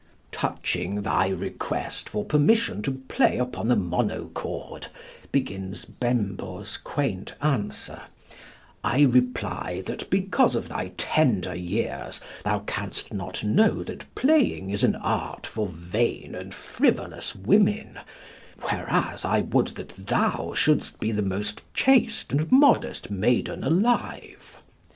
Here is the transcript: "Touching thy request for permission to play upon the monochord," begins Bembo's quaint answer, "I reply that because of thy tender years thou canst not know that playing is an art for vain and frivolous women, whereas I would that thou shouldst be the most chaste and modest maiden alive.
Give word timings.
"Touching 0.31 1.03
thy 1.03 1.27
request 1.27 2.09
for 2.09 2.25
permission 2.25 2.81
to 2.81 2.93
play 3.07 3.37
upon 3.37 3.67
the 3.67 3.75
monochord," 3.75 4.87
begins 5.31 5.85
Bembo's 5.85 6.77
quaint 6.77 7.35
answer, 7.39 8.01
"I 8.83 9.01
reply 9.03 9.83
that 9.85 10.09
because 10.09 10.55
of 10.55 10.69
thy 10.69 10.93
tender 10.97 11.53
years 11.53 12.19
thou 12.43 12.61
canst 12.61 13.13
not 13.13 13.43
know 13.43 13.83
that 13.83 14.05
playing 14.15 14.71
is 14.71 14.83
an 14.83 14.95
art 14.95 15.45
for 15.45 15.67
vain 15.67 16.33
and 16.33 16.51
frivolous 16.51 17.35
women, 17.35 17.99
whereas 18.71 19.23
I 19.23 19.41
would 19.41 19.67
that 19.77 19.89
thou 19.89 20.55
shouldst 20.55 20.99
be 20.99 21.11
the 21.11 21.21
most 21.21 21.61
chaste 21.75 22.31
and 22.31 22.51
modest 22.51 23.11
maiden 23.11 23.63
alive. 23.63 24.57